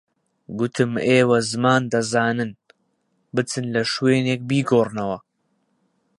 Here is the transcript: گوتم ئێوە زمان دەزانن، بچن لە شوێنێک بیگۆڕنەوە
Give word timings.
گوتم 0.57 0.93
ئێوە 1.07 1.37
زمان 1.51 1.81
دەزانن، 1.93 2.51
بچن 3.35 3.65
لە 3.75 3.83
شوێنێک 3.93 4.41
بیگۆڕنەوە 4.49 5.17